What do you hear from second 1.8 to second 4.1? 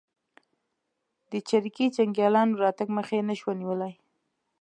جنګیالیو راتګ مخه یې نه شوه نیولای.